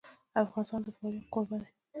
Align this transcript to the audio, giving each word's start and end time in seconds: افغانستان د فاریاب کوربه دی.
افغانستان 0.43 0.79
د 0.85 0.87
فاریاب 0.97 1.25
کوربه 1.33 1.57
دی. 1.61 1.69